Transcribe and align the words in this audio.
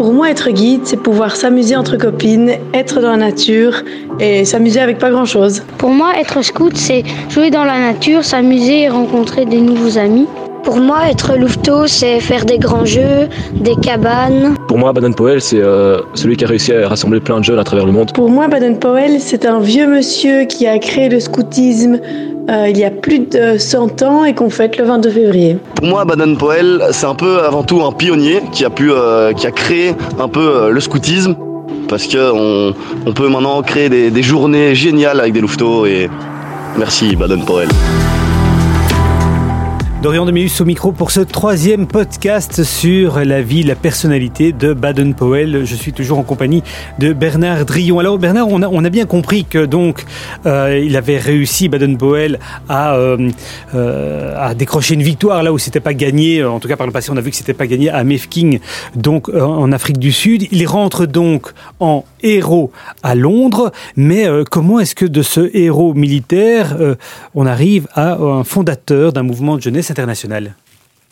Pour 0.00 0.14
moi, 0.14 0.30
être 0.30 0.48
guide, 0.48 0.80
c'est 0.84 0.96
pouvoir 0.96 1.36
s'amuser 1.36 1.76
entre 1.76 1.98
copines, 1.98 2.52
être 2.72 3.02
dans 3.02 3.10
la 3.10 3.18
nature 3.18 3.82
et 4.18 4.46
s'amuser 4.46 4.80
avec 4.80 4.96
pas 4.96 5.10
grand-chose. 5.10 5.62
Pour 5.76 5.90
moi, 5.90 6.18
être 6.18 6.40
scout, 6.40 6.74
c'est 6.74 7.04
jouer 7.28 7.50
dans 7.50 7.64
la 7.64 7.78
nature, 7.78 8.24
s'amuser 8.24 8.84
et 8.84 8.88
rencontrer 8.88 9.44
des 9.44 9.60
nouveaux 9.60 9.98
amis. 9.98 10.26
Pour 10.62 10.76
moi, 10.76 11.08
être 11.10 11.36
louveteau, 11.36 11.86
c'est 11.86 12.20
faire 12.20 12.44
des 12.44 12.58
grands 12.58 12.84
jeux, 12.84 13.28
des 13.54 13.76
cabanes. 13.76 14.56
Pour 14.68 14.78
moi, 14.78 14.92
Baden-Powell, 14.92 15.40
c'est 15.40 15.60
euh, 15.60 16.00
celui 16.14 16.36
qui 16.36 16.44
a 16.44 16.48
réussi 16.48 16.72
à 16.72 16.86
rassembler 16.86 17.20
plein 17.20 17.38
de 17.40 17.44
jeunes 17.44 17.58
à 17.58 17.64
travers 17.64 17.86
le 17.86 17.92
monde. 17.92 18.12
Pour 18.12 18.28
moi, 18.28 18.46
Baden-Powell, 18.46 19.20
c'est 19.20 19.46
un 19.46 19.60
vieux 19.60 19.86
monsieur 19.86 20.44
qui 20.44 20.66
a 20.66 20.78
créé 20.78 21.08
le 21.08 21.18
scoutisme 21.18 21.98
euh, 22.50 22.68
il 22.68 22.78
y 22.78 22.84
a 22.84 22.90
plus 22.90 23.20
de 23.20 23.58
100 23.58 24.02
ans 24.02 24.24
et 24.24 24.34
qu'on 24.34 24.50
fête 24.50 24.76
le 24.76 24.84
22 24.84 25.10
février. 25.10 25.56
Pour 25.76 25.86
moi, 25.86 26.04
Baden-Powell, 26.04 26.82
c'est 26.90 27.06
un 27.06 27.14
peu 27.14 27.40
avant 27.40 27.62
tout 27.62 27.82
un 27.82 27.92
pionnier 27.92 28.40
qui 28.52 28.64
a, 28.64 28.70
pu, 28.70 28.90
euh, 28.90 29.32
qui 29.32 29.46
a 29.46 29.50
créé 29.52 29.94
un 30.18 30.28
peu 30.28 30.70
le 30.70 30.80
scoutisme 30.80 31.36
parce 31.88 32.06
qu'on 32.06 32.74
on 33.06 33.12
peut 33.12 33.28
maintenant 33.28 33.62
créer 33.62 33.88
des, 33.88 34.10
des 34.10 34.22
journées 34.22 34.74
géniales 34.74 35.20
avec 35.20 35.32
des 35.32 35.40
louveteaux 35.40 35.86
et 35.86 36.08
merci 36.76 37.16
Baden-Powell. 37.16 37.68
Dorian 40.02 40.24
Demius 40.24 40.62
au 40.62 40.64
micro 40.64 40.92
pour 40.92 41.10
ce 41.10 41.20
troisième 41.20 41.86
podcast 41.86 42.64
sur 42.64 43.22
la 43.22 43.42
vie, 43.42 43.62
la 43.62 43.74
personnalité 43.74 44.50
de 44.50 44.72
Baden-Powell. 44.72 45.66
Je 45.66 45.74
suis 45.74 45.92
toujours 45.92 46.18
en 46.18 46.22
compagnie 46.22 46.62
de 46.98 47.12
Bernard 47.12 47.66
Drillon. 47.66 47.98
Alors 47.98 48.16
Bernard, 48.18 48.48
on 48.48 48.84
a, 48.84 48.88
bien 48.88 49.04
compris 49.04 49.44
que 49.44 49.66
donc 49.66 50.06
euh, 50.46 50.82
il 50.82 50.96
avait 50.96 51.18
réussi 51.18 51.68
Baden-Powell 51.68 52.38
à, 52.66 52.94
euh, 52.94 53.28
euh, 53.74 54.34
à 54.38 54.54
décrocher 54.54 54.94
une 54.94 55.02
victoire 55.02 55.42
là 55.42 55.52
où 55.52 55.58
c'était 55.58 55.80
pas 55.80 55.92
gagné. 55.92 56.42
En 56.42 56.60
tout 56.60 56.68
cas 56.68 56.76
par 56.76 56.86
le 56.86 56.94
passé, 56.94 57.10
on 57.10 57.16
a 57.18 57.20
vu 57.20 57.30
que 57.30 57.36
c'était 57.36 57.52
pas 57.52 57.66
gagné 57.66 57.90
à 57.90 58.02
Mefking, 58.02 58.60
donc 58.96 59.28
en 59.28 59.70
Afrique 59.70 59.98
du 59.98 60.12
Sud. 60.12 60.46
Il 60.50 60.66
rentre 60.66 61.04
donc 61.04 61.52
en 61.78 62.06
héros 62.22 62.72
à 63.02 63.14
Londres. 63.14 63.70
Mais 63.96 64.26
comment 64.50 64.80
est-ce 64.80 64.94
que 64.94 65.04
de 65.04 65.20
ce 65.20 65.54
héros 65.54 65.92
militaire, 65.92 66.74
on 67.34 67.44
arrive 67.44 67.86
à 67.92 68.14
un 68.14 68.44
fondateur 68.44 69.12
d'un 69.12 69.24
mouvement 69.24 69.56
de 69.56 69.60
jeunesse 69.60 69.89
international 69.90 70.54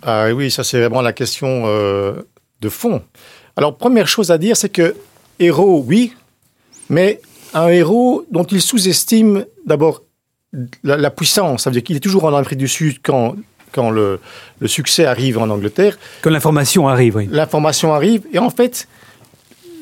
Ah 0.02 0.28
oui, 0.32 0.50
ça 0.50 0.64
c'est 0.64 0.80
vraiment 0.80 1.02
la 1.02 1.12
question 1.12 1.64
euh, 1.66 2.22
de 2.60 2.68
fond. 2.68 3.02
Alors 3.56 3.76
première 3.76 4.08
chose 4.08 4.30
à 4.30 4.38
dire, 4.38 4.56
c'est 4.56 4.68
que 4.68 4.94
héros, 5.38 5.84
oui, 5.86 6.14
mais 6.88 7.20
un 7.54 7.68
héros 7.68 8.24
dont 8.30 8.44
il 8.44 8.62
sous-estime 8.62 9.44
d'abord 9.66 10.02
la, 10.82 10.96
la, 10.96 11.10
puissance. 11.10 11.64
Ça 11.64 11.70
veut 11.70 11.74
dire 11.74 11.82
qu'il 11.82 11.96
est 11.96 12.00
toujours 12.00 12.24
en 12.24 12.34
Afrique 12.34 12.58
du 12.58 12.68
Sud 12.68 12.98
quand 13.02 13.36
quand 13.72 13.90
le, 13.90 14.20
le 14.60 14.68
succès 14.68 15.04
arrive 15.04 15.38
en 15.38 15.48
Angleterre. 15.50 15.98
Quand 16.22 16.30
l'information 16.30 16.88
arrive, 16.88 17.16
oui. 17.16 17.28
L'information 17.30 17.92
arrive, 17.92 18.22
et 18.32 18.38
en 18.38 18.50
fait, 18.50 18.88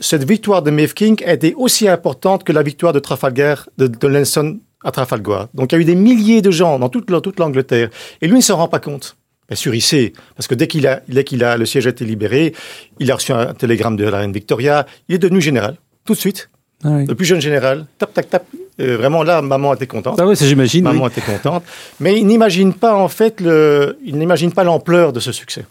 cette 0.01 0.25
victoire 0.25 0.63
de 0.63 0.71
Mafeking 0.71 1.25
a 1.25 1.33
été 1.33 1.55
aussi 1.55 1.89
importante 1.89 2.45
que 2.45 2.53
la 2.53 2.63
victoire 2.63 2.93
de 2.93 2.99
Trafalgar, 2.99 3.69
de, 3.79 3.87
de 3.87 4.09
Nelson 4.09 4.59
à 4.87 4.93
Trafalgar. 4.93 5.49
Donc 5.53 5.73
il 5.73 5.75
y 5.75 5.79
a 5.79 5.81
eu 5.83 5.85
des 5.85 5.97
milliers 5.97 6.41
de 6.41 6.51
gens 6.51 6.79
dans 6.79 6.89
toute, 6.89 7.07
toute 7.07 7.39
l'Angleterre. 7.39 7.91
Et 8.23 8.29
lui 8.29 8.37
ne 8.37 8.41
s'en 8.41 8.57
rend 8.57 8.69
pas 8.69 8.79
compte. 8.79 9.17
Bien 9.49 9.57
sûr, 9.57 9.75
il 9.75 9.83
sait, 9.83 10.13
parce 10.37 10.49
que 10.49 10.55
dès 10.55 10.67
qu'il 10.67 10.87
a, 10.87 11.03
dès 11.09 11.23
qu'il 11.23 11.45
a, 11.45 11.57
le 11.57 11.67
siège 11.67 11.87
a 11.87 11.91
été 11.91 12.05
libéré, 12.05 12.53
il 12.99 13.11
a 13.13 13.15
reçu 13.15 13.33
un 13.33 13.55
télégramme 13.55 13.97
de 13.97 14.05
la 14.05 14.19
reine 14.19 14.33
Victoria, 14.33 14.87
il 15.09 15.17
est 15.17 15.19
devenu 15.19 15.41
général, 15.41 15.77
tout 16.05 16.15
de 16.15 16.19
suite. 16.19 16.49
Ah 16.85 16.89
oui. 16.91 17.07
Le 17.07 17.15
plus 17.15 17.25
jeune 17.25 17.41
général, 17.41 17.87
tap, 17.99 18.13
tap, 18.13 18.29
tap. 18.29 18.45
Euh, 18.81 18.97
vraiment, 18.97 19.23
là, 19.23 19.41
maman 19.43 19.73
était 19.75 19.87
contente. 19.87 20.19
Ah 20.21 20.27
oui, 20.27 20.37
ça 20.37 20.47
j'imagine. 20.47 20.85
Maman 20.85 21.05
oui. 21.05 21.11
était 21.11 21.21
contente. 21.21 21.63
Mais 22.01 22.19
il 22.19 22.27
n'imagine 22.27 22.75
pas, 22.75 22.95
en 22.95 23.09
fait, 23.09 23.41
le, 23.41 23.97
il 24.05 24.19
n'imagine 24.19 24.53
pas 24.53 24.65
l'ampleur 24.65 25.13
de 25.13 25.21
ce 25.21 25.33
succès. 25.33 25.65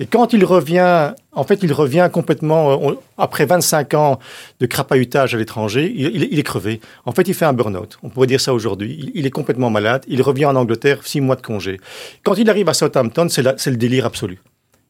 Et 0.00 0.06
quand 0.06 0.32
il 0.32 0.44
revient, 0.44 1.12
en 1.32 1.44
fait, 1.44 1.60
il 1.62 1.72
revient 1.72 2.08
complètement, 2.12 2.68
on, 2.82 2.98
après 3.18 3.44
25 3.44 3.94
ans 3.94 4.18
de 4.60 4.66
crapahutage 4.66 5.34
à 5.34 5.38
l'étranger, 5.38 5.92
il, 5.94 6.06
il, 6.16 6.28
il, 6.32 6.38
est 6.38 6.42
crevé. 6.42 6.80
En 7.04 7.12
fait, 7.12 7.28
il 7.28 7.34
fait 7.34 7.44
un 7.44 7.52
burn-out. 7.52 7.98
On 8.02 8.08
pourrait 8.08 8.26
dire 8.26 8.40
ça 8.40 8.54
aujourd'hui. 8.54 8.96
Il, 8.98 9.12
il, 9.14 9.26
est 9.26 9.30
complètement 9.30 9.70
malade. 9.70 10.04
Il 10.08 10.22
revient 10.22 10.46
en 10.46 10.56
Angleterre, 10.56 11.00
six 11.04 11.20
mois 11.20 11.36
de 11.36 11.42
congé. 11.42 11.78
Quand 12.22 12.34
il 12.34 12.48
arrive 12.48 12.68
à 12.68 12.74
Southampton, 12.74 13.28
c'est 13.28 13.42
le 13.42 13.76
délire 13.76 14.06
absolu. 14.06 14.40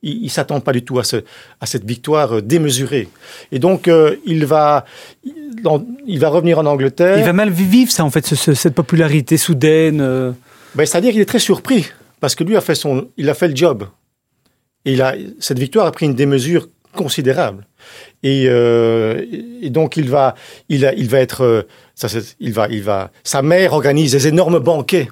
Il, 0.03 0.25
il 0.25 0.31
s'attend 0.31 0.61
pas 0.61 0.73
du 0.73 0.85
tout 0.85 0.99
à, 0.99 1.05
ce, 1.05 1.17
à 1.61 1.67
cette 1.67 1.85
victoire 1.85 2.43
démesurée. 2.43 3.09
Et 3.51 3.59
donc, 3.59 3.89
euh, 3.89 4.17
il 4.25 4.47
va, 4.47 4.85
il 5.25 6.19
va 6.19 6.29
revenir 6.29 6.59
en 6.59 6.67
Angleterre. 6.67 7.19
Il 7.19 7.25
va 7.25 7.33
mal 7.33 7.51
vivre 7.51 7.91
ça, 7.91 8.05
en 8.05 8.11
fait, 8.11 8.27
ce, 8.27 8.35
ce, 8.35 8.55
cette 8.55 8.75
popularité 8.75 9.37
soudaine. 9.37 10.01
Euh... 10.01 10.33
Ben, 10.75 10.87
c'est-à-dire 10.87 11.13
qu'il 11.13 11.21
est 11.21 11.27
très 11.27 11.39
surpris 11.39 11.89
parce 12.21 12.35
que 12.35 12.45
lui 12.45 12.57
a 12.57 12.61
fait 12.61 12.77
son, 12.77 13.09
il 13.17 13.29
a 13.29 13.35
fait 13.35 13.49
le 13.49 13.57
job. 13.57 13.85
Et 14.85 14.99
cette 15.39 15.59
victoire 15.59 15.87
a 15.87 15.93
pris 15.93 16.07
une 16.07 16.15
démesure 16.15 16.69
considérable. 16.95 17.67
Et, 18.23 18.45
euh, 18.47 19.25
donc 19.65 19.97
il 19.97 20.09
va, 20.09 20.35
il, 20.69 21.09
va 21.09 21.19
être, 21.19 21.43
euh, 21.43 21.63
ça, 21.95 22.09
il 22.41 22.53
va, 22.53 22.69
il 22.69 22.83
va. 22.83 23.11
Sa 23.25 23.43
mère 23.43 23.73
organise 23.73 24.13
des 24.13 24.29
énormes 24.29 24.59
banquets 24.59 25.09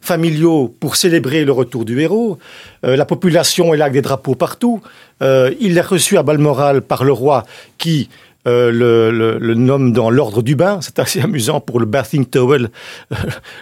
familiaux 0.00 0.74
pour 0.80 0.96
célébrer 0.96 1.44
le 1.44 1.52
retour 1.52 1.84
du 1.84 2.00
héros. 2.00 2.38
Euh, 2.84 2.96
la 2.96 3.06
population 3.06 3.72
est 3.72 3.76
là 3.76 3.84
avec 3.84 3.94
des 3.94 4.02
drapeaux 4.02 4.34
partout. 4.34 4.80
Il 5.20 5.78
est 5.78 5.80
reçu 5.80 6.18
à 6.18 6.24
Balmoral 6.24 6.82
par 6.82 7.04
le 7.04 7.12
roi 7.12 7.44
qui 7.78 8.08
euh, 8.46 8.72
le, 8.72 9.10
le, 9.10 9.38
le, 9.38 9.54
nomme 9.54 9.92
dans 9.92 10.10
l'ordre 10.10 10.42
du 10.42 10.56
bain. 10.56 10.80
C'est 10.80 10.98
assez 10.98 11.20
amusant 11.20 11.60
pour 11.60 11.78
le 11.78 11.86
bathing 11.86 12.26
towel, 12.26 12.70
euh, 13.12 13.16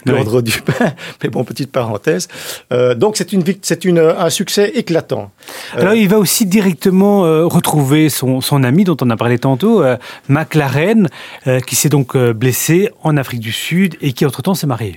l'ordre 0.07 0.39
oui. 0.39 0.45
du 0.45 0.61
bain. 0.61 0.93
Mais 1.23 1.29
bon, 1.29 1.45
petite 1.45 1.71
parenthèse. 1.71 2.29
Euh, 2.73 2.95
donc 2.95 3.17
c'est 3.17 3.33
une, 3.33 3.45
c'est 3.63 3.85
une, 3.85 3.99
un 3.99 4.31
succès 4.31 4.73
éclatant. 4.75 5.31
Alors 5.75 5.95
il 5.95 6.09
va 6.09 6.19
aussi 6.19 6.47
directement 6.47 7.25
euh, 7.25 7.45
retrouver 7.47 8.09
son, 8.09 8.41
son, 8.41 8.65
ami 8.65 8.85
dont 8.85 8.97
on 9.01 9.11
a 9.11 9.17
parlé 9.17 9.39
tantôt, 9.39 9.83
euh, 9.83 9.97
McLaren, 10.29 11.09
qui 11.67 11.77
s'est 11.77 11.89
donc 11.89 12.17
blessé 12.17 12.91
en 13.03 13.17
Afrique 13.17 13.41
du 13.41 13.53
Sud 13.53 13.97
et 14.01 14.13
qui 14.13 14.27
entre-temps 14.27 14.55
s'est 14.55 14.67
marié. 14.67 14.97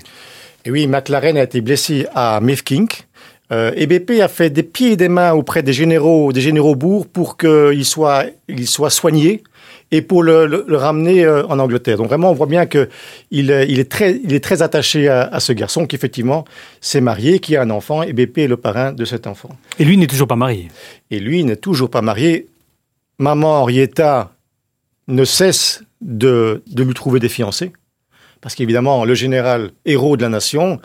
Et 0.66 0.72
oui, 0.72 0.88
McLaren 0.88 1.38
a 1.38 1.44
été 1.44 1.62
blessé 1.62 2.08
à 2.14 2.40
Mefkink. 2.42 3.06
Euh, 3.52 3.72
et 3.76 3.88
BP 3.88 4.22
a 4.22 4.28
fait 4.28 4.50
des 4.50 4.64
pieds 4.64 4.94
et 4.94 4.96
des 4.96 5.10
mains 5.10 5.34
auprès 5.34 5.64
des 5.64 5.74
généraux, 5.74 6.32
des 6.32 6.42
généraux 6.42 6.76
bourgs 6.76 7.08
pour 7.08 7.38
qu'il 7.38 7.86
soit, 7.86 8.26
il 8.48 8.68
soit 8.68 8.90
soigné 8.90 9.44
et 9.92 10.02
pour 10.02 10.24
le, 10.24 10.48
le, 10.48 10.66
le 10.68 10.78
ramener 10.78 11.24
euh, 11.24 11.46
en 11.48 11.60
Angleterre. 11.60 11.98
Donc 11.98 12.08
vraiment, 12.08 12.32
on 12.32 12.34
voit 12.34 12.48
bien 12.48 12.66
que 12.66 12.90
il, 13.32 13.52
il 13.70 13.80
est 13.80 13.92
très, 13.92 14.20
il 14.24 14.34
est 14.34 14.44
très 14.44 14.62
attaché 14.62 15.08
à, 15.08 15.24
à 15.24 15.40
ce 15.40 15.54
garçon 15.54 15.86
qui 15.86 15.96
effectivement 15.96 16.46
s'est 16.82 17.02
marié, 17.02 17.40
qui 17.40 17.56
a 17.56 17.62
un 17.62 17.70
enfant, 17.70 18.02
et 18.02 18.14
BP 18.14 18.40
est 18.40 18.48
le 18.48 18.58
parrain 18.58 18.92
de 18.94 19.06
cet 19.06 19.28
enfant. 19.28 19.50
Et 19.78 19.86
lui 19.86 19.98
n'est 19.98 20.08
toujours 20.08 20.28
pas 20.28 20.36
marié. 20.36 20.70
Et 21.12 21.20
lui 21.20 21.44
n'est 21.44 21.58
toujours 21.58 21.90
pas 21.90 22.02
marié. 22.02 22.48
Maman 23.20 23.62
Henrietta 23.62 24.32
ne 25.08 25.26
cesse 25.26 25.84
de, 26.02 26.64
de 26.68 26.84
lui 26.84 26.94
trouver 26.94 27.20
des 27.20 27.30
fiancés, 27.30 27.72
parce 28.42 28.56
qu'évidemment, 28.56 29.06
le 29.06 29.14
général 29.14 29.72
héros 29.86 30.18
de 30.18 30.24
la 30.24 30.30
nation, 30.30 30.80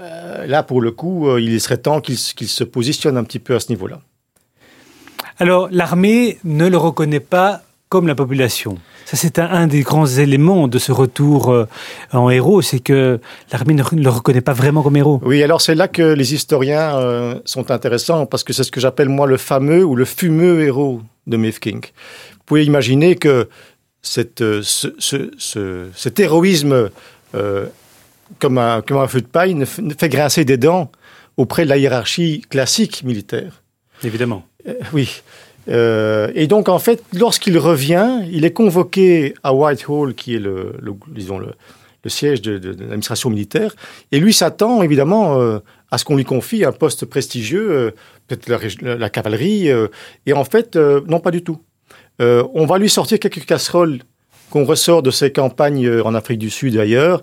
euh, 0.00 0.46
là, 0.46 0.62
pour 0.62 0.80
le 0.80 0.92
coup, 0.92 1.28
euh, 1.28 1.40
il 1.40 1.60
serait 1.60 1.78
temps 1.78 2.00
qu'il 2.00 2.16
qu 2.16 2.46
se 2.46 2.64
positionne 2.64 3.16
un 3.16 3.24
petit 3.24 3.40
peu 3.40 3.56
à 3.56 3.60
ce 3.60 3.70
niveau-là. 3.70 4.00
Alors, 5.38 5.68
l'armée 5.72 6.38
ne 6.44 6.68
le 6.68 6.76
reconnaît 6.76 7.20
pas 7.20 7.62
comme 7.88 8.06
la 8.06 8.14
population. 8.14 8.78
Ça, 9.06 9.16
c'est 9.16 9.38
un, 9.38 9.46
un, 9.50 9.66
des 9.66 9.80
grands 9.80 10.06
éléments 10.06 10.68
de 10.68 10.78
ce 10.78 10.92
retour 10.92 11.50
euh, 11.50 11.66
en 12.12 12.30
héros, 12.30 12.62
c'est 12.62 12.78
que 12.78 13.18
l'armée 13.50 13.74
ne, 13.74 13.82
ne, 13.92 14.02
le 14.02 14.10
reconnaît 14.10 14.40
pas 14.40 14.52
vraiment 14.52 14.82
comme 14.82 14.96
héros. 14.96 15.20
Oui, 15.24 15.42
alors 15.42 15.60
c'est 15.60 15.74
là 15.74 15.88
que 15.88 16.02
les 16.02 16.34
historiens 16.34 17.40
sont 17.44 17.70
intéressants, 17.70 18.26
parce 18.26 18.44
que 18.44 18.52
c'est 18.52 18.64
ce 18.64 18.70
que 18.70 18.80
j'appelle 18.80 19.08
moi 19.08 19.26
le 19.26 19.36
fameux 19.36 19.84
ou 19.84 19.96
le 19.96 20.04
fumeux 20.04 20.62
héros 20.62 21.00
de 21.26 21.36
Mefking. 21.36 21.80
Vous 21.80 22.44
pouvez 22.46 22.64
imaginer 22.64 23.16
que 23.16 23.48
cette, 24.02 24.40
ce, 24.62 24.94
ce, 24.98 25.30
ce, 25.38 25.88
cet 25.94 26.20
héroïsme, 26.20 26.90
comme, 28.38 28.58
un, 28.58 28.82
comme 28.82 28.98
un 28.98 29.08
feu 29.08 29.20
de 29.20 29.26
paille, 29.26 29.54
ne, 29.54 29.64
fait 29.64 30.08
grincer 30.08 30.44
des 30.44 30.56
dents 30.56 30.90
auprès 31.36 31.64
de 31.64 31.68
la 31.68 31.78
hiérarchie 31.78 32.42
classique 32.48 33.02
militaire. 33.04 33.62
Évidemment. 34.04 34.44
Euh, 34.66 34.74
oui. 34.92 35.22
Euh, 35.68 36.30
et 36.34 36.46
donc, 36.46 36.68
en 36.68 36.78
fait, 36.78 37.02
lorsqu'il 37.14 37.58
revient, 37.58 38.22
il 38.30 38.44
est 38.44 38.52
convoqué 38.52 39.34
à 39.42 39.52
Whitehall, 39.52 40.14
qui 40.14 40.34
est 40.34 40.38
le, 40.38 40.74
le 40.80 40.94
disons, 41.08 41.38
le, 41.38 41.48
le 42.04 42.10
siège 42.10 42.40
de, 42.42 42.58
de, 42.58 42.72
de 42.72 42.80
l'administration 42.80 43.30
militaire, 43.30 43.74
et 44.12 44.18
lui 44.18 44.32
s'attend 44.32 44.82
évidemment 44.82 45.40
euh, 45.40 45.58
à 45.90 45.98
ce 45.98 46.04
qu'on 46.04 46.16
lui 46.16 46.24
confie 46.24 46.64
un 46.64 46.72
poste 46.72 47.04
prestigieux, 47.06 47.92
peut-être 48.26 48.48
la, 48.82 48.94
la, 48.96 49.10
cavalerie, 49.10 49.68
et 50.26 50.32
en 50.32 50.44
fait, 50.44 50.76
non, 50.76 51.18
pas 51.18 51.30
du 51.30 51.42
tout. 51.42 51.58
On 52.20 52.66
va 52.66 52.76
lui 52.78 52.90
sortir 52.90 53.18
quelques 53.18 53.46
casseroles 53.46 54.00
qu'on 54.50 54.64
ressort 54.66 55.02
de 55.02 55.10
ses 55.10 55.32
campagnes 55.32 56.00
en 56.02 56.14
Afrique 56.14 56.38
du 56.38 56.50
Sud 56.50 56.74
et 56.74 56.80
ailleurs, 56.80 57.22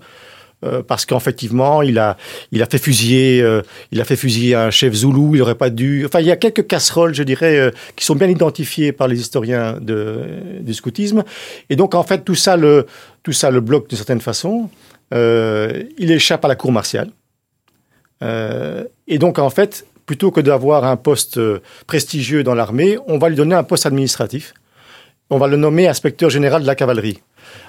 euh, 0.65 0.81
parce 0.81 1.05
qu'effectivement, 1.05 1.81
il 1.81 1.99
a, 1.99 2.17
il 2.51 2.61
a 2.61 2.65
fait 2.65 2.77
fusiller, 2.77 3.41
euh, 3.41 3.61
il 3.91 4.01
a 4.01 4.05
fait 4.05 4.15
fusiller 4.15 4.55
un 4.55 4.71
chef 4.71 4.93
zoulou, 4.93 5.35
il 5.35 5.39
n'aurait 5.39 5.55
pas 5.55 5.69
dû. 5.69 6.05
Enfin, 6.05 6.19
il 6.19 6.25
y 6.25 6.31
a 6.31 6.35
quelques 6.35 6.67
casseroles, 6.67 7.13
je 7.13 7.23
dirais, 7.23 7.57
euh, 7.57 7.71
qui 7.95 8.05
sont 8.05 8.15
bien 8.15 8.27
identifiées 8.27 8.91
par 8.91 9.07
les 9.07 9.19
historiens 9.19 9.79
du 9.81 10.73
scoutisme. 10.73 11.23
Et 11.69 11.75
donc, 11.75 11.95
en 11.95 12.03
fait, 12.03 12.23
tout 12.23 12.35
ça 12.35 12.57
le, 12.57 12.85
tout 13.23 13.33
ça 13.33 13.51
le 13.51 13.61
bloque 13.61 13.89
d'une 13.89 13.97
certaine 13.97 14.21
façon. 14.21 14.69
Il 15.11 16.11
échappe 16.11 16.43
à 16.43 16.47
la 16.47 16.55
cour 16.55 16.71
martiale. 16.71 17.09
Et 18.21 19.17
donc, 19.17 19.39
en 19.39 19.49
fait, 19.49 19.85
plutôt 20.05 20.31
que 20.31 20.41
d'avoir 20.41 20.83
un 20.83 20.97
poste 20.97 21.39
prestigieux 21.87 22.43
dans 22.43 22.55
l'armée, 22.55 22.97
on 23.07 23.17
va 23.17 23.29
lui 23.29 23.35
donner 23.35 23.55
un 23.55 23.63
poste 23.63 23.85
administratif 23.85 24.53
on 25.29 25.37
va 25.37 25.47
le 25.47 25.57
nommer 25.57 25.87
inspecteur 25.87 26.29
général 26.29 26.61
de 26.61 26.67
la 26.67 26.75
cavalerie. 26.75 27.19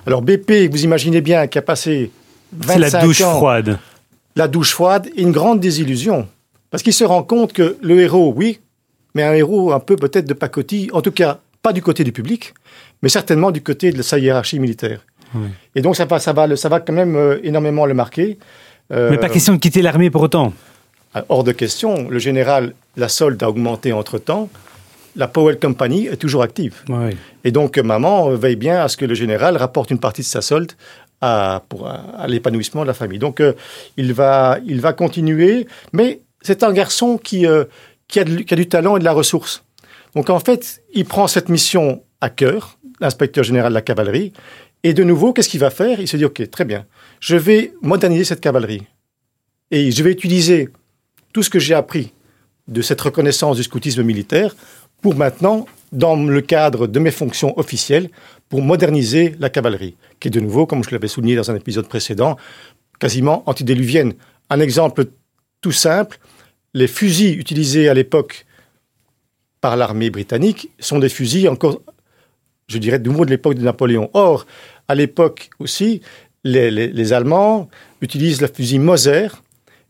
Alors 0.06 0.22
BP, 0.22 0.70
vous 0.70 0.84
imaginez 0.84 1.20
bien, 1.20 1.46
qui 1.46 1.58
a 1.58 1.62
passé 1.62 2.10
25 2.10 2.25
C'est 2.66 2.78
la 2.78 2.90
douche 2.90 3.20
ans, 3.22 3.36
froide. 3.36 3.78
la 4.36 4.48
douche 4.48 4.72
froide, 4.72 5.08
une 5.16 5.32
grande 5.32 5.60
désillusion. 5.60 6.28
Parce 6.70 6.82
qu'il 6.82 6.92
se 6.92 7.04
rend 7.04 7.22
compte 7.22 7.52
que 7.52 7.76
le 7.80 8.00
héros, 8.00 8.32
oui, 8.36 8.60
mais 9.14 9.22
un 9.22 9.32
héros 9.32 9.72
un 9.72 9.80
peu 9.80 9.96
peut-être 9.96 10.26
de 10.26 10.34
pacotille, 10.34 10.90
en 10.92 11.00
tout 11.00 11.12
cas 11.12 11.38
pas 11.62 11.72
du 11.72 11.82
côté 11.82 12.04
du 12.04 12.12
public, 12.12 12.54
mais 13.02 13.08
certainement 13.08 13.50
du 13.50 13.62
côté 13.62 13.92
de 13.92 14.02
sa 14.02 14.18
hiérarchie 14.18 14.58
militaire. 14.60 15.00
Oui. 15.34 15.48
Et 15.74 15.80
donc 15.80 15.96
ça 15.96 16.04
va, 16.04 16.18
ça 16.18 16.32
va, 16.32 16.54
ça 16.56 16.68
va 16.68 16.80
quand 16.80 16.92
même 16.92 17.16
euh, 17.16 17.38
énormément 17.42 17.86
le 17.86 17.94
marquer. 17.94 18.38
Euh, 18.92 19.10
Mais 19.10 19.18
pas 19.18 19.28
question 19.28 19.54
de 19.54 19.58
quitter 19.58 19.82
l'armée 19.82 20.10
pour 20.10 20.22
autant. 20.22 20.52
Hors 21.28 21.44
de 21.44 21.52
question, 21.52 22.08
le 22.10 22.18
général, 22.18 22.74
la 22.96 23.08
solde 23.08 23.42
a 23.42 23.48
augmenté 23.48 23.92
entre-temps, 23.92 24.50
la 25.16 25.26
Powell 25.26 25.58
Company 25.58 26.06
est 26.06 26.18
toujours 26.18 26.42
active. 26.42 26.82
Oui. 26.88 27.16
Et 27.42 27.50
donc, 27.50 27.78
maman 27.78 28.30
euh, 28.30 28.36
veille 28.36 28.56
bien 28.56 28.82
à 28.82 28.88
ce 28.88 28.96
que 28.96 29.06
le 29.06 29.14
général 29.14 29.56
rapporte 29.56 29.90
une 29.90 29.98
partie 29.98 30.20
de 30.20 30.26
sa 30.26 30.42
solde 30.42 30.72
à, 31.20 31.62
l'épanouissement 32.28 32.82
de 32.82 32.86
la 32.86 32.94
famille. 32.94 33.18
Donc, 33.18 33.40
euh, 33.40 33.54
il, 33.96 34.12
va, 34.12 34.58
il 34.66 34.80
va 34.80 34.92
continuer, 34.92 35.66
mais 35.92 36.20
c'est 36.42 36.62
un 36.62 36.72
garçon 36.72 37.18
qui, 37.18 37.46
euh, 37.46 37.64
a 37.64 38.24
qui 38.24 38.54
a 38.54 38.56
du 38.56 38.68
talent 38.68 38.96
et 38.96 39.00
de 39.00 39.04
la 39.04 39.12
ressource. 39.12 39.64
Donc, 40.14 40.30
en 40.30 40.40
fait, 40.40 40.82
il 40.94 41.04
prend 41.04 41.26
cette 41.26 41.48
mission 41.48 42.02
à 42.20 42.30
cœur, 42.30 42.78
l'inspecteur 43.00 43.44
général 43.44 43.72
de 43.72 43.74
la 43.74 43.82
cavalerie, 43.82 44.32
et 44.82 44.94
de 44.94 45.02
nouveau, 45.02 45.32
qu'est-ce 45.32 45.48
qu'il 45.48 45.60
va 45.60 45.70
faire? 45.70 46.00
Il 46.00 46.08
se 46.08 46.16
dit, 46.16 46.24
OK, 46.24 46.48
très 46.50 46.64
bien, 46.64 46.86
je 47.20 47.36
vais 47.36 47.72
moderniser 47.82 48.24
cette 48.24 48.40
cavalerie. 48.40 48.82
Et 49.70 49.90
je 49.90 50.02
vais 50.02 50.12
utiliser 50.12 50.68
tout 51.32 51.42
ce 51.42 51.50
que 51.50 51.58
j'ai 51.58 51.74
appris 51.74 52.12
de 52.68 52.82
cette 52.82 53.00
reconnaissance 53.00 53.56
du 53.56 53.62
scoutisme 53.62 54.02
militaire 54.02 54.54
pour 55.02 55.16
maintenant, 55.16 55.66
dans 55.92 56.16
le 56.16 56.40
cadre 56.40 56.86
de 56.86 56.98
mes 56.98 57.10
fonctions 57.10 57.56
officielles, 57.58 58.10
pour 58.48 58.62
moderniser 58.62 59.34
la 59.38 59.50
cavalerie, 59.50 59.96
qui 60.20 60.28
est 60.28 60.30
de 60.30 60.40
nouveau, 60.40 60.66
comme 60.66 60.84
je 60.84 60.90
l'avais 60.90 61.08
souligné 61.08 61.36
dans 61.36 61.50
un 61.50 61.56
épisode 61.56 61.88
précédent, 61.88 62.36
quasiment 63.00 63.42
antidiluvienne. 63.46 64.14
Un 64.50 64.60
exemple 64.60 65.06
tout 65.60 65.72
simple, 65.72 66.18
les 66.74 66.86
fusils 66.86 67.38
utilisés 67.38 67.88
à 67.88 67.94
l'époque 67.94 68.46
par 69.60 69.76
l'armée 69.76 70.10
britannique 70.10 70.70
sont 70.78 70.98
des 70.98 71.08
fusils 71.08 71.48
encore, 71.48 71.80
je 72.68 72.78
dirais, 72.78 72.98
de 72.98 73.08
nouveau 73.10 73.24
de 73.24 73.30
l'époque 73.30 73.54
de 73.54 73.62
Napoléon. 73.64 74.10
Or, 74.12 74.46
à 74.86 74.94
l'époque 74.94 75.50
aussi, 75.58 76.00
les, 76.44 76.70
les- 76.70 76.88
les 76.88 77.12
Allemands 77.12 77.68
utilisent 78.00 78.40
le 78.40 78.46
fusil 78.46 78.78
Moser, 78.78 79.28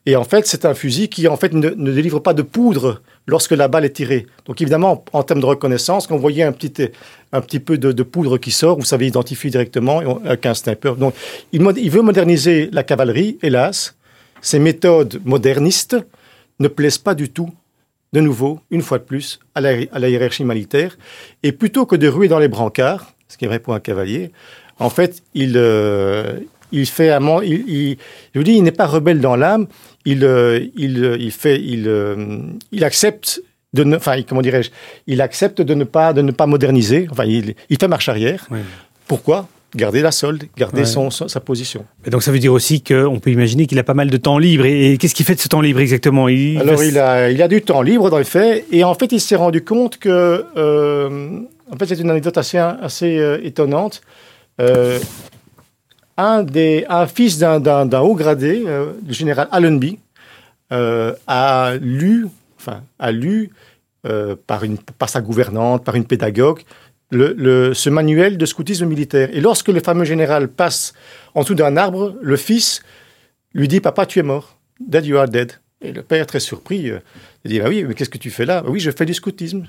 et 0.06 0.14
en 0.14 0.22
fait, 0.22 0.46
c'est 0.46 0.64
un 0.64 0.74
fusil 0.74 1.08
qui 1.08 1.26
en 1.26 1.36
fait 1.36 1.52
ne, 1.52 1.70
ne 1.70 1.92
délivre 1.92 2.20
pas 2.20 2.32
de 2.32 2.42
poudre 2.42 3.02
lorsque 3.26 3.50
la 3.50 3.66
balle 3.66 3.84
est 3.84 3.90
tirée. 3.90 4.26
Donc 4.46 4.62
évidemment, 4.62 5.04
en 5.12 5.24
termes 5.24 5.40
de 5.40 5.46
reconnaissance, 5.46 6.06
quand 6.06 6.14
vous 6.14 6.20
voyez 6.20 6.44
un 6.44 6.52
petit, 6.52 6.72
un 7.32 7.40
petit 7.40 7.58
peu 7.58 7.76
de, 7.76 8.02
poudre 8.04 8.38
qui 8.38 8.52
sort, 8.52 8.78
vous 8.78 8.84
savez 8.84 9.08
identifier 9.08 9.50
directement 9.50 9.98
on- 9.98 10.24
avec 10.24 10.46
un 10.46 10.54
sniper. 10.54 10.94
Donc 10.94 11.14
il, 11.52 11.60
veut 11.90 12.02
moderniser 12.02 12.68
la 12.72 12.84
cavalerie, 12.84 13.36
hélas. 13.42 13.96
Ces 14.40 14.60
méthodes 14.60 15.20
modernistes 15.24 15.96
ne 16.60 16.68
plaisent 16.68 16.98
pas 16.98 17.16
du 17.16 17.30
tout, 17.30 17.50
de 18.12 18.20
nouveau, 18.20 18.60
une 18.70 18.82
fois 18.82 18.98
de 18.98 19.02
plus, 19.02 19.40
à 19.56 19.60
la, 19.60 19.70
à 19.92 19.98
la 19.98 20.08
hiérarchie 20.08 20.44
militaire. 20.44 20.96
Et 21.42 21.50
plutôt 21.50 21.84
que 21.84 21.96
de 21.96 22.06
ruer 22.06 22.28
dans 22.28 22.38
les 22.38 22.48
brancards, 22.48 23.12
ce 23.26 23.36
qui 23.36 23.44
est 23.44 23.48
vrai 23.48 23.58
pour 23.58 23.74
un 23.74 23.80
cavalier, 23.80 24.30
en 24.78 24.90
fait, 24.90 25.22
il, 25.34 25.54
euh, 25.56 26.38
il 26.72 26.86
fait 26.86 27.10
un 27.10 27.20
man- 27.20 27.42
il, 27.44 27.64
il- 27.68 27.96
je 28.34 28.38
vous 28.40 28.44
dis, 28.44 28.52
il 28.54 28.62
n'est 28.62 28.72
pas 28.72 28.86
rebelle 28.86 29.20
dans 29.20 29.36
l'âme. 29.36 29.66
Il, 30.04 30.24
euh, 30.24 30.60
il, 30.76 31.04
euh, 31.04 31.16
il 31.18 31.30
fait, 31.32 31.60
il, 31.60 31.88
euh, 31.88 32.38
il 32.72 32.84
accepte 32.84 33.42
de 33.74 33.84
ne, 33.84 33.96
enfin, 33.96 34.22
comment 34.22 34.40
dirais-je, 34.42 34.70
il 35.06 35.20
accepte 35.20 35.60
de 35.60 35.74
ne 35.74 35.84
pas, 35.84 36.12
de 36.12 36.22
ne 36.22 36.30
pas 36.32 36.46
moderniser. 36.46 37.08
Enfin, 37.10 37.24
il, 37.24 37.54
il 37.68 37.76
fait 37.78 37.88
marche 37.88 38.08
arrière. 38.08 38.46
Oui. 38.50 38.60
Pourquoi? 39.06 39.48
Garder 39.74 40.00
la 40.00 40.12
solde, 40.12 40.44
garder 40.56 40.80
Ouais. 40.82 40.86
son, 40.86 41.10
sa 41.10 41.40
position. 41.40 41.84
Et 42.06 42.10
donc 42.10 42.22
ça 42.22 42.30
veut 42.32 42.38
dire 42.38 42.52
aussi 42.52 42.82
qu'on 42.82 43.18
peut 43.20 43.30
imaginer 43.30 43.66
qu'il 43.66 43.78
a 43.78 43.82
pas 43.84 43.94
mal 43.94 44.08
de 44.08 44.16
temps 44.16 44.38
libre. 44.38 44.64
Et, 44.64 44.92
et 44.92 44.96
qu'est-ce 44.96 45.14
qu'il 45.14 45.26
fait 45.26 45.34
de 45.34 45.40
ce 45.40 45.48
temps 45.48 45.60
libre 45.60 45.80
exactement? 45.80 46.28
Il, 46.28 46.58
Alors, 46.58 46.76
va 46.78 46.84
il 46.84 46.98
a, 46.98 47.30
il 47.30 47.42
a 47.42 47.48
du 47.48 47.60
temps 47.60 47.82
libre 47.82 48.08
dans 48.08 48.16
les 48.18 48.24
faits, 48.24 48.64
et 48.72 48.84
en 48.84 48.94
fait, 48.94 49.12
il 49.12 49.20
s'est 49.20 49.36
rendu 49.36 49.62
compte 49.64 49.98
que, 49.98 50.44
euh, 50.56 51.40
en 51.70 51.76
fait, 51.76 51.86
c'est 51.86 51.98
une 52.00 52.08
anecdote 52.08 52.38
assez, 52.38 52.56
assez 52.58 53.18
euh, 53.18 53.38
étonnante. 53.42 54.00
Euh, 54.60 54.98
un, 56.16 56.42
des, 56.42 56.84
un 56.88 57.06
fils 57.06 57.38
d'un, 57.38 57.60
haut 58.02 58.14
gradé, 58.14 58.64
euh, 58.66 58.92
le 59.06 59.12
général 59.12 59.48
Allenby, 59.50 59.98
euh, 60.72 61.12
a 61.26 61.74
lu, 61.80 62.26
enfin, 62.58 62.82
a 62.98 63.12
lu 63.12 63.50
euh, 64.06 64.34
par, 64.46 64.64
une, 64.64 64.78
par 64.78 65.08
sa 65.08 65.20
gouvernante, 65.20 65.84
par 65.84 65.94
une 65.94 66.04
pédagogue, 66.06 66.62
le, 67.10 67.34
le- 67.36 67.74
ce 67.74 67.88
manuel 67.90 68.36
de 68.38 68.46
scoutisme 68.46 68.86
militaire. 68.86 69.28
Et 69.32 69.40
lorsque 69.40 69.68
le 69.68 69.80
fameux 69.80 70.04
général 70.04 70.48
passe 70.48 70.92
en 71.34 71.42
dessous 71.42 71.54
d'un 71.54 71.76
arbre, 71.76 72.16
le 72.20 72.36
fils 72.36 72.82
lui 73.54 73.68
dit 73.68 73.80
Papa, 73.80 74.06
tu 74.06 74.18
es 74.18 74.22
mort. 74.22 74.58
Dad, 74.80 75.06
you 75.06 75.16
are 75.16 75.28
dead. 75.28 75.52
Et 75.82 75.92
le 75.92 76.02
père, 76.02 76.26
très 76.26 76.40
surpris, 76.40 76.90
dit 77.44 77.60
Ah 77.60 77.68
oui, 77.68 77.84
mais 77.84 77.94
qu'est-ce 77.94 78.10
que 78.10 78.18
tu 78.18 78.30
fais 78.30 78.44
là? 78.46 78.64
Oui, 78.66 78.80
je 78.80 78.90
fais 78.90 79.04
du 79.06 79.14
scoutisme. 79.14 79.66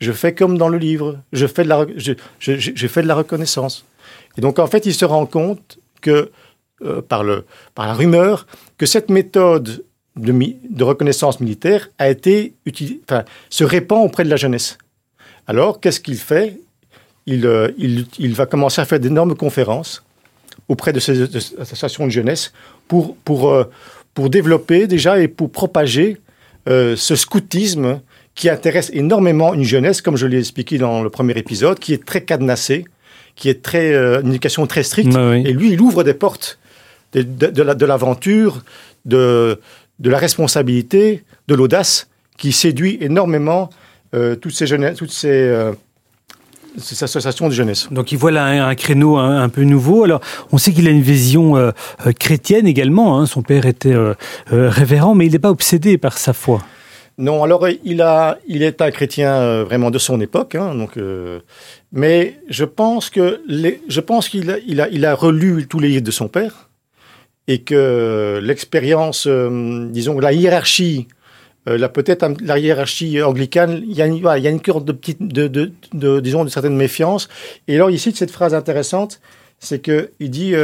Je 0.00 0.12
fais 0.12 0.34
comme 0.34 0.56
dans 0.58 0.68
le 0.68 0.78
livre. 0.78 1.18
Je 1.32 1.46
fais 1.46 1.62
de 1.64 1.68
la, 1.68 1.86
je- 1.96 2.12
je- 2.40 2.52
je 2.74 2.86
fais 2.86 3.02
de 3.02 3.06
la 3.08 3.14
reconnaissance. 3.14 3.84
Et 4.36 4.40
donc, 4.40 4.58
en 4.58 4.66
fait, 4.66 4.86
il 4.86 4.94
se 4.94 5.04
rend 5.04 5.26
compte 5.26 5.78
que, 6.00 6.30
euh, 6.82 7.02
par, 7.02 7.22
le, 7.24 7.44
par 7.74 7.86
la 7.86 7.94
rumeur, 7.94 8.46
que 8.78 8.86
cette 8.86 9.10
méthode 9.10 9.84
de, 10.16 10.32
de 10.32 10.84
reconnaissance 10.84 11.40
militaire 11.40 11.90
a 11.98 12.08
été 12.08 12.54
se 13.50 13.64
répand 13.64 14.04
auprès 14.04 14.24
de 14.24 14.30
la 14.30 14.36
jeunesse. 14.36 14.78
Alors, 15.46 15.80
qu'est-ce 15.80 16.00
qu'il 16.00 16.16
fait? 16.16 16.60
Il, 17.26 17.46
euh, 17.46 17.70
il, 17.78 18.06
il 18.18 18.34
va 18.34 18.46
commencer 18.46 18.80
à 18.80 18.84
faire 18.84 19.00
d'énormes 19.00 19.36
conférences 19.36 20.02
auprès 20.68 20.92
de 20.92 21.00
ces 21.00 21.22
associations 21.58 22.06
de 22.06 22.10
jeunesse 22.10 22.52
pour, 22.88 23.16
pour, 23.16 23.50
euh, 23.50 23.64
pour 24.14 24.30
développer 24.30 24.86
déjà 24.86 25.18
et 25.20 25.28
pour 25.28 25.50
propager 25.50 26.18
ce 26.64 27.16
scoutisme 27.16 28.00
qui 28.36 28.48
intéresse 28.48 28.88
énormément 28.94 29.52
une 29.52 29.64
jeunesse, 29.64 30.00
comme 30.00 30.16
je 30.16 30.28
l'ai 30.28 30.38
expliqué 30.38 30.78
dans 30.78 31.02
le 31.02 31.10
premier 31.10 31.36
épisode, 31.36 31.80
qui 31.80 31.92
est 31.92 32.04
très 32.04 32.22
cadenassée, 32.22 32.84
qui 33.34 33.48
est 33.48 33.62
très, 33.62 33.92
euh, 33.92 34.20
une 34.22 34.28
éducation 34.28 34.66
très 34.66 34.82
stricte. 34.82 35.14
Oui. 35.16 35.42
Et 35.46 35.52
lui, 35.52 35.72
il 35.72 35.80
ouvre 35.80 36.04
des 36.04 36.14
portes 36.14 36.58
de, 37.12 37.22
de, 37.22 37.46
de 37.48 37.62
la- 37.62 37.74
de 37.74 37.86
l'aventure, 37.86 38.62
de, 39.04 39.58
de 39.98 40.10
la 40.10 40.18
responsabilité, 40.18 41.24
de 41.48 41.54
l'audace, 41.54 42.08
qui 42.38 42.52
séduit 42.52 42.98
énormément 43.00 43.70
euh, 44.14 44.36
toutes 44.36 44.54
ces 44.54 44.66
jeunesses, 44.66 44.96
toutes 44.98 45.10
ces, 45.12 45.28
euh, 45.30 45.72
de 47.48 47.54
jeunesse. 47.54 47.88
Donc 47.90 48.12
il 48.12 48.18
voit 48.18 48.30
là 48.30 48.44
un, 48.44 48.68
un 48.68 48.74
créneau 48.74 49.16
un, 49.18 49.42
un 49.42 49.48
peu 49.48 49.62
nouveau. 49.62 50.04
Alors 50.04 50.20
on 50.52 50.58
sait 50.58 50.72
qu'il 50.72 50.86
a 50.88 50.90
une 50.90 51.02
vision 51.02 51.56
euh, 51.56 51.70
chrétienne 52.18 52.66
également. 52.66 53.18
hein. 53.18 53.26
Son 53.26 53.42
père 53.42 53.66
était 53.66 53.92
euh, 53.92 54.14
euh, 54.52 54.70
révérend, 54.70 55.14
mais 55.14 55.26
il 55.26 55.32
n'est 55.32 55.38
pas 55.38 55.50
obsédé 55.50 55.98
par 55.98 56.16
sa 56.18 56.32
foi. 56.32 56.62
Non, 57.18 57.44
alors 57.44 57.68
il, 57.84 58.00
a, 58.00 58.38
il 58.48 58.62
est 58.62 58.80
un 58.80 58.90
chrétien 58.90 59.34
euh, 59.34 59.64
vraiment 59.64 59.90
de 59.90 59.98
son 59.98 60.20
époque, 60.20 60.54
hein, 60.54 60.74
donc, 60.74 60.96
euh, 60.96 61.40
mais 61.92 62.40
je 62.48 62.64
pense 62.64 63.10
qu'il 63.10 64.50
a, 64.50 64.56
il 64.66 64.80
a, 64.80 64.88
il 64.88 65.04
a 65.04 65.14
relu 65.14 65.66
tous 65.68 65.78
les 65.78 65.88
livres 65.88 66.02
de 66.02 66.10
son 66.10 66.28
père 66.28 66.70
et 67.48 67.62
que 67.62 68.40
l'expérience, 68.42 69.26
euh, 69.26 69.86
disons 69.90 70.18
la 70.20 70.32
hiérarchie, 70.32 71.08
la 71.66 71.88
peut-être 71.88 72.26
la 72.40 72.58
hiérarchie 72.58 73.22
anglicane, 73.22 73.84
il 73.86 73.92
y 73.92 74.02
a 74.02 74.06
une, 74.06 74.20
voilà, 74.20 74.38
il 74.38 74.44
y 74.44 74.48
a 74.48 74.50
une 74.50 74.60
cure 74.60 74.80
de 74.80 74.90
petite, 74.90 75.22
de, 75.22 75.46
de, 75.46 76.20
disons 76.20 76.44
de 76.44 76.48
certaine 76.48 76.74
méfiance. 76.74 77.28
Et 77.68 77.76
alors 77.76 77.90
il 77.90 78.00
cite 78.00 78.16
cette 78.16 78.32
phrase 78.32 78.52
intéressante, 78.52 79.20
c'est 79.60 79.78
que 79.80 80.10
il 80.18 80.30
dit 80.30 80.54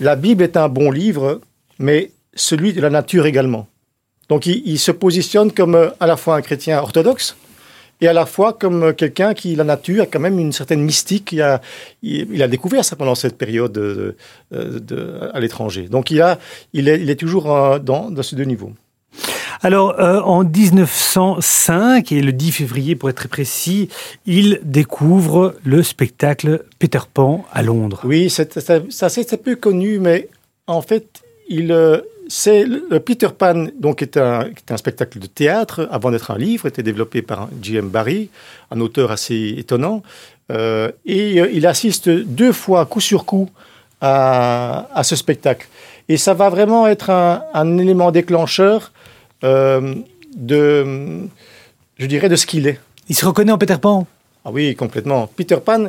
la 0.00 0.16
Bible 0.16 0.42
est 0.42 0.56
un 0.56 0.70
bon 0.70 0.90
livre, 0.90 1.42
mais 1.78 2.10
celui 2.34 2.72
de 2.72 2.80
la 2.80 2.88
nature 2.88 3.26
également. 3.26 3.66
Donc 4.34 4.46
il, 4.46 4.62
il 4.66 4.80
se 4.80 4.90
positionne 4.90 5.52
comme 5.52 5.76
euh, 5.76 5.90
à 6.00 6.08
la 6.08 6.16
fois 6.16 6.34
un 6.34 6.42
chrétien 6.42 6.80
orthodoxe 6.80 7.36
et 8.00 8.08
à 8.08 8.12
la 8.12 8.26
fois 8.26 8.52
comme 8.52 8.82
euh, 8.82 8.92
quelqu'un 8.92 9.32
qui, 9.32 9.54
la 9.54 9.62
nature, 9.62 10.02
a 10.02 10.06
quand 10.06 10.18
même 10.18 10.40
une 10.40 10.50
certaine 10.50 10.80
mystique. 10.82 11.30
Il 11.30 11.40
a, 11.40 11.60
il, 12.02 12.26
il 12.32 12.42
a 12.42 12.48
découvert 12.48 12.84
ça 12.84 12.96
pendant 12.96 13.14
cette 13.14 13.38
période 13.38 13.70
de, 13.70 14.16
de- 14.50 14.80
de- 14.80 15.20
à 15.32 15.38
l'étranger. 15.38 15.82
Donc 15.88 16.10
il, 16.10 16.20
a, 16.20 16.40
il, 16.72 16.88
est, 16.88 17.00
il 17.00 17.10
est 17.10 17.14
toujours 17.14 17.54
euh, 17.54 17.78
dans, 17.78 18.10
dans 18.10 18.24
ces 18.24 18.34
deux 18.34 18.42
niveaux. 18.42 18.72
Alors, 19.62 20.00
euh, 20.00 20.20
en 20.22 20.42
1905, 20.42 22.10
et 22.10 22.20
le 22.20 22.32
10 22.32 22.50
février 22.50 22.96
pour 22.96 23.08
être 23.10 23.16
très 23.16 23.28
précis, 23.28 23.88
il 24.26 24.58
découvre 24.64 25.54
le 25.64 25.84
spectacle 25.84 26.64
Peter 26.80 26.98
Pan 27.14 27.44
à 27.52 27.62
Londres. 27.62 28.00
Oui, 28.02 28.30
c'est 28.30 28.52
ça, 28.60 28.80
ça, 28.90 29.08
c'est 29.08 29.28
c'est 29.28 29.36
peu 29.42 29.54
connu, 29.54 30.00
mais 30.00 30.28
en 30.66 30.82
fait, 30.82 31.06
il, 31.48 31.70
euh, 31.70 32.00
c'est 32.28 32.64
le 32.64 33.00
Peter 33.00 33.28
Pan, 33.36 33.66
donc 33.78 34.02
est 34.02 34.16
un, 34.16 34.42
est 34.42 34.70
un 34.70 34.76
spectacle 34.76 35.18
de 35.18 35.26
théâtre 35.26 35.88
avant 35.90 36.10
d'être 36.10 36.30
un 36.30 36.38
livre, 36.38 36.66
était 36.66 36.82
développé 36.82 37.22
par 37.22 37.48
J.M. 37.60 37.88
Barrie, 37.88 38.30
un 38.70 38.80
auteur 38.80 39.10
assez 39.10 39.54
étonnant, 39.58 40.02
euh, 40.50 40.90
et 41.04 41.40
euh, 41.40 41.50
il 41.52 41.66
assiste 41.66 42.08
deux 42.08 42.52
fois, 42.52 42.86
coup 42.86 43.00
sur 43.00 43.24
coup, 43.24 43.50
à, 44.00 44.88
à 44.94 45.02
ce 45.02 45.16
spectacle. 45.16 45.68
Et 46.08 46.16
ça 46.16 46.34
va 46.34 46.50
vraiment 46.50 46.86
être 46.86 47.10
un, 47.10 47.42
un 47.54 47.78
élément 47.78 48.10
déclencheur 48.10 48.92
euh, 49.42 49.94
de, 50.36 51.26
je 51.98 52.06
dirais, 52.06 52.28
de 52.28 52.36
ce 52.36 52.46
qu'il 52.46 52.66
est. 52.66 52.80
Il 53.08 53.16
se 53.16 53.24
reconnaît 53.24 53.52
en 53.52 53.58
Peter 53.58 53.76
Pan 53.80 54.06
Ah 54.44 54.50
oui, 54.50 54.74
complètement. 54.74 55.26
Peter 55.26 55.58
Pan, 55.64 55.86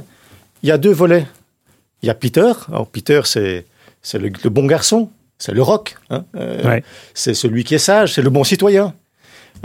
il 0.64 0.70
y 0.70 0.72
a 0.72 0.78
deux 0.78 0.94
volets. 0.94 1.26
Il 2.02 2.08
y 2.08 2.10
a 2.10 2.14
Peter. 2.14 2.52
Alors 2.68 2.88
Peter, 2.88 3.22
c'est 3.26 3.66
c'est 4.02 4.20
le, 4.20 4.30
le 4.44 4.50
bon 4.52 4.68
garçon, 4.68 5.10
c'est 5.38 5.52
le 5.54 5.62
rock. 5.62 5.96
hein. 6.10 6.26
Euh, 6.36 6.64
Ouais. 6.64 6.84
C'est 7.14 7.34
celui 7.34 7.64
qui 7.64 7.76
est 7.76 7.80
sage, 7.80 8.14
c'est 8.14 8.22
le 8.22 8.30
bon 8.30 8.44
citoyen. 8.44 8.94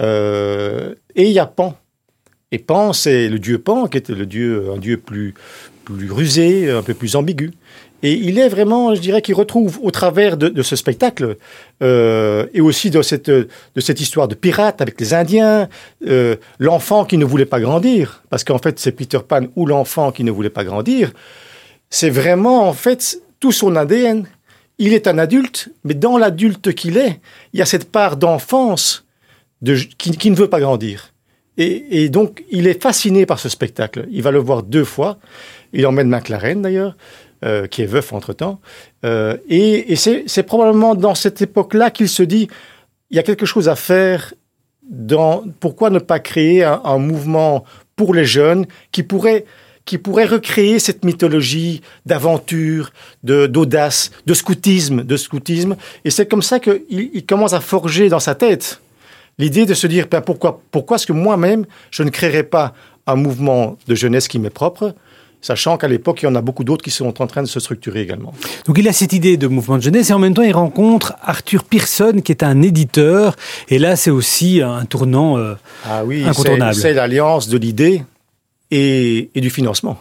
Euh, 0.00 0.94
et 1.14 1.24
il 1.24 1.32
y 1.32 1.38
a 1.38 1.46
Pan. 1.46 1.76
Et 2.52 2.58
Pan, 2.58 2.92
c'est 2.92 3.28
le 3.28 3.38
dieu 3.38 3.58
Pan, 3.58 3.86
qui 3.86 3.98
était 3.98 4.14
le 4.14 4.26
dieu, 4.26 4.70
un 4.74 4.78
dieu 4.78 4.96
plus, 4.96 5.34
plus 5.84 6.10
rusé, 6.10 6.70
un 6.70 6.82
peu 6.82 6.94
plus 6.94 7.14
ambigu. 7.16 7.52
Et 8.02 8.14
il 8.14 8.38
est 8.38 8.48
vraiment, 8.48 8.94
je 8.94 9.00
dirais, 9.00 9.20
qu'il 9.20 9.34
retrouve 9.34 9.78
au 9.82 9.90
travers 9.90 10.38
de, 10.38 10.48
de 10.48 10.62
ce 10.62 10.74
spectacle, 10.74 11.36
euh, 11.82 12.46
et 12.54 12.62
aussi 12.62 12.88
de 12.90 13.02
cette, 13.02 13.28
de 13.28 13.46
cette 13.76 14.00
histoire 14.00 14.26
de 14.26 14.34
pirate 14.34 14.80
avec 14.80 14.98
les 14.98 15.12
Indiens, 15.12 15.68
euh, 16.08 16.36
l'enfant 16.58 17.04
qui 17.04 17.18
ne 17.18 17.26
voulait 17.26 17.44
pas 17.44 17.60
grandir, 17.60 18.22
parce 18.30 18.42
qu'en 18.42 18.58
fait 18.58 18.78
c'est 18.78 18.92
Peter 18.92 19.18
Pan 19.26 19.42
ou 19.54 19.66
l'enfant 19.66 20.12
qui 20.12 20.24
ne 20.24 20.30
voulait 20.30 20.48
pas 20.48 20.64
grandir, 20.64 21.12
c'est 21.90 22.08
vraiment 22.08 22.66
en 22.66 22.72
fait 22.72 23.20
tout 23.38 23.52
son 23.52 23.76
ADN. 23.76 24.26
Il 24.82 24.94
est 24.94 25.06
un 25.06 25.18
adulte, 25.18 25.68
mais 25.84 25.92
dans 25.92 26.16
l'adulte 26.16 26.75
qu'il 26.75 26.96
est, 26.96 27.20
il 27.52 27.58
y 27.58 27.62
a 27.62 27.66
cette 27.66 27.92
part 27.92 28.16
d'enfance 28.16 29.04
de, 29.60 29.75
qui, 29.75 30.30
ne 30.30 30.34
veut 30.34 30.49
pas 30.49 30.58
grandir. 30.58 31.12
Et, 31.58 32.08
donc, 32.08 32.42
il 32.50 32.66
est 32.66 32.82
fasciné 32.82 33.26
par 33.26 33.38
ce 33.38 33.50
spectacle. 33.50 34.06
Il 34.10 34.22
va 34.22 34.30
le 34.30 34.38
voir 34.38 34.62
deux 34.62 34.84
fois. 34.84 35.18
Il 35.75 35.87
emmène 35.87 36.08
McLaren, 36.08 36.62
d'ailleurs, 36.62 36.96
euh, 37.44 37.66
qui 37.66 37.82
est 37.82 37.87
veuf 37.87 38.14
entre-temps. 38.14 38.58
Euh, 39.04 39.37
et 39.50 39.94
c'est 39.96 40.42
probablement 40.44 40.94
dans 40.94 41.14
cette 41.14 41.42
époque-là 41.42 41.90
qu'il 41.90 42.08
se 42.08 42.22
dit, 42.22 42.49
il 43.10 43.16
y 43.16 43.20
a 43.20 43.22
quelque 43.22 43.44
chose 43.44 43.68
à 43.68 43.76
faire. 43.76 44.32
Pourquoi 45.60 45.90
ne 45.90 45.99
pas 45.99 46.20
créer 46.20 46.64
un 46.64 46.96
mouvement 46.96 47.64
pour 47.96 48.14
les 48.14 48.25
jeunes 48.25 48.64
qui 48.92 49.02
pourrait 49.02 49.44
qui 49.90 49.99
pourrait 49.99 50.25
recréer 50.26 50.78
cette 50.78 51.04
mythologie 51.04 51.80
d'aventure, 52.06 52.92
de 53.25 53.49
d'audace, 53.49 54.12
de 54.25 54.35
scoutisme, 54.35 55.02
de 55.02 55.16
scoutisme. 55.16 55.75
Et 56.04 56.11
c'est 56.11 56.26
comme 56.30 56.42
ça 56.42 56.61
qu'il 56.61 56.80
il 57.12 57.26
commence 57.26 57.54
à 57.54 57.61
forger 57.61 58.09
dans 58.09 58.20
sa 58.20 58.37
tête 58.37 58.80
l'idée 59.40 59.66
de 59.66 59.75
se 59.75 59.88
dire 59.88 60.06
ben, 60.09 60.20
pourquoi 60.20 60.61
pourquoi 60.70 60.94
est-ce 60.94 61.09
que 61.09 61.12
moi-même 61.12 61.66
je 61.90 62.04
ne 62.04 62.11
créerais 62.11 62.44
pas 62.44 62.73
un 63.09 63.16
mouvement 63.16 63.78
de 63.88 63.97
jeunesse 63.97 64.28
qui 64.28 64.38
m'est 64.38 64.49
propre, 64.62 64.94
sachant 65.40 65.76
qu'à 65.76 65.88
l'époque 65.88 66.23
il 66.23 66.26
y 66.26 66.28
en 66.28 66.37
a 66.37 66.40
beaucoup 66.40 66.62
d'autres 66.62 66.85
qui 66.85 66.92
sont 66.92 67.20
en 67.20 67.26
train 67.26 67.42
de 67.42 67.49
se 67.49 67.59
structurer 67.59 68.00
également. 68.02 68.32
Donc 68.66 68.78
il 68.78 68.87
a 68.87 68.92
cette 68.92 69.12
idée 69.12 69.37
de 69.37 69.49
mouvement 69.49 69.76
de 69.76 69.82
jeunesse 69.82 70.09
et 70.11 70.12
en 70.12 70.20
même 70.20 70.35
temps 70.35 70.42
il 70.42 70.54
rencontre 70.54 71.14
Arthur 71.20 71.64
Pearson 71.64 72.20
qui 72.25 72.30
est 72.30 72.44
un 72.44 72.62
éditeur 72.62 73.35
et 73.68 73.80
là 73.80 73.97
c'est 73.97 74.11
aussi 74.12 74.62
un 74.62 74.85
tournant 74.85 75.37
euh, 75.37 75.54
Ah 75.85 76.04
oui, 76.04 76.23
Incontournable. 76.25 76.76
c'est 76.76 76.92
l'alliance 76.92 77.49
de 77.49 77.59
l'idée 77.59 78.04
et, 78.70 79.30
et 79.34 79.40
du 79.40 79.50
financement. 79.50 79.98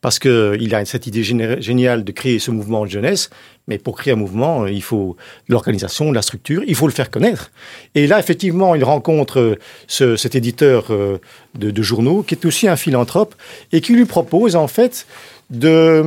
Parce 0.00 0.18
qu'il 0.18 0.74
a 0.74 0.84
cette 0.86 1.06
idée 1.06 1.22
géniale 1.22 2.04
de 2.04 2.12
créer 2.12 2.38
ce 2.38 2.50
mouvement 2.50 2.86
de 2.86 2.90
jeunesse, 2.90 3.28
mais 3.68 3.76
pour 3.76 3.98
créer 3.98 4.14
un 4.14 4.16
mouvement, 4.16 4.62
euh, 4.62 4.70
il 4.70 4.82
faut 4.82 5.14
l'organisation, 5.46 6.10
la 6.10 6.22
structure, 6.22 6.62
il 6.66 6.74
faut 6.74 6.86
le 6.86 6.92
faire 6.94 7.10
connaître. 7.10 7.50
Et 7.94 8.06
là, 8.06 8.18
effectivement, 8.18 8.74
il 8.74 8.82
rencontre 8.82 9.38
euh, 9.40 9.58
ce- 9.88 10.16
cet 10.16 10.34
éditeur 10.34 10.86
euh, 10.90 11.18
de, 11.54 11.70
de 11.70 11.82
journaux, 11.82 12.22
qui 12.22 12.34
est 12.34 12.46
aussi 12.46 12.66
un 12.66 12.76
philanthrope, 12.76 13.34
et 13.72 13.82
qui 13.82 13.92
lui 13.92 14.06
propose, 14.06 14.56
en 14.56 14.68
fait, 14.68 15.06
de, 15.50 16.02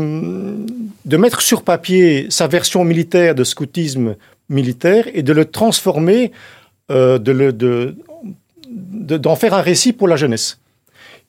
de 1.05 1.17
mettre 1.17 1.41
sur 1.41 1.61
papier 1.61 2.25
sa 2.31 2.47
version 2.47 2.83
militaire 2.83 3.35
de 3.35 3.43
scoutisme 3.43 4.15
militaire 4.49 5.05
et 5.13 5.21
de 5.21 5.33
le 5.33 5.45
transformer, 5.45 6.31
euh, 6.89 7.19
de 7.19 7.31
le, 7.31 7.53
de, 7.53 7.95
d'en 8.67 9.35
faire 9.35 9.53
un 9.53 9.61
récit 9.61 9.93
pour 9.93 10.07
la 10.07 10.15
jeunesse. 10.15 10.57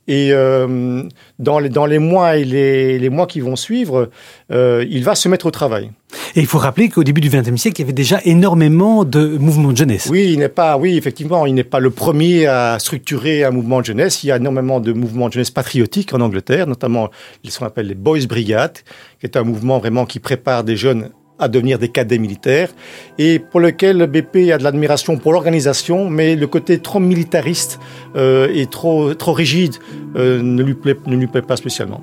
Et 0.07 0.33
euh, 0.33 1.03
dans, 1.39 1.59
les, 1.59 1.69
dans 1.71 1.87
les 1.87 1.99
mois 1.99 2.37
et 2.37 2.45
les, 2.45 2.99
les 2.99 3.09
mois 3.09 3.27
qui 3.27 3.41
vont 3.41 3.57
suivre, 3.57 4.11
euh, 4.53 4.85
il 4.91 5.03
va 5.03 5.15
se 5.15 5.29
mettre 5.29 5.47
au 5.47 5.51
travail. 5.51 5.91
et 6.37 6.41
il 6.41 6.47
faut 6.47 6.59
rappeler 6.59 6.91
qu'au 6.91 7.05
début 7.05 7.23
du 7.23 7.31
XXe 7.31 7.57
siècle 7.57 7.81
il 7.81 7.85
y 7.85 7.87
avait 7.87 7.93
déjà 7.95 8.21
énormément 8.25 9.05
de 9.05 9.39
mouvements 9.39 9.73
de 9.73 9.79
jeunesse. 9.79 10.09
Oui, 10.11 10.31
il 10.33 10.39
n'est 10.41 10.51
pas, 10.51 10.77
oui, 10.77 10.99
effectivement, 10.99 11.47
il 11.47 11.55
n'est 11.55 11.65
pas 11.65 11.81
le 11.81 11.91
premier 11.91 12.47
à 12.47 12.79
structurer 12.79 13.45
un 13.45 13.51
mouvement 13.51 13.81
de 13.81 13.87
jeunesse. 13.87 14.23
Il 14.25 14.27
y 14.27 14.33
a 14.33 14.37
énormément 14.37 14.79
de 14.81 14.93
mouvements 14.93 15.29
de 15.29 15.33
jeunesse 15.33 15.51
patriotiques 15.51 16.13
en 16.13 16.21
Angleterre, 16.21 16.67
notamment 16.67 17.11
ce 17.49 17.59
qu'on 17.59 17.67
appelle 17.67 17.87
les 17.87 17.95
Boys 17.95 18.27
Brigade, 18.29 18.79
qui 19.21 19.27
est 19.27 19.37
un 19.37 19.43
mouvement 19.43 19.79
vraiment 19.79 20.05
qui 20.05 20.19
prépare 20.19 20.65
des 20.65 20.77
jeunes 20.77 21.11
à 21.39 21.49
devenir 21.49 21.79
des 21.79 21.89
cadets 21.89 22.19
militaires 22.19 22.71
et 23.19 23.39
pour 23.39 23.61
lequel 23.61 23.99
le 23.99 24.07
BP 24.07 24.53
a 24.53 24.59
de 24.59 24.63
l'admiration 24.63 25.17
pour 25.17 25.33
l'organisation, 25.33 26.09
mais 26.09 26.37
le 26.37 26.47
côté 26.47 26.79
trop 26.79 27.01
militariste 27.01 27.81
euh, 28.17 28.49
et 28.55 28.67
trop 28.67 29.15
trop 29.15 29.33
rigide 29.33 29.75
euh, 30.17 30.41
ne 30.43 30.63
lui 30.63 30.75
plaît 30.75 30.97
ne 31.07 31.17
lui 31.17 31.27
plaît 31.27 31.43
pas 31.43 31.57
spécialement. 31.57 32.03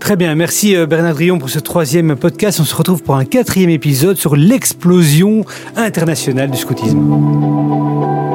Très 0.00 0.16
bien, 0.16 0.34
merci 0.34 0.74
euh, 0.74 0.86
Bernard 0.86 1.14
Drillon 1.14 1.38
pour 1.38 1.50
ce 1.50 1.58
troisième 1.58 2.16
podcast. 2.16 2.60
On 2.60 2.64
se 2.64 2.74
retrouve 2.74 3.02
pour 3.02 3.16
un 3.16 3.24
quatrième 3.24 3.70
épisode 3.70 4.16
sur 4.16 4.36
l'explosion 4.36 5.44
internationale 5.76 6.50
du 6.50 6.56
scoutisme. 6.56 8.31